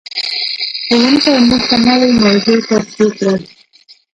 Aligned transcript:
ښوونکی 0.85 1.31
موږ 1.47 1.63
ته 1.69 1.75
نوې 1.87 2.09
موضوع 2.21 2.59
تشریح 2.67 3.11
کړه. 3.17 3.33